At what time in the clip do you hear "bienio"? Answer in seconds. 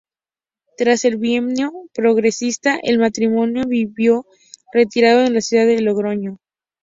1.17-1.71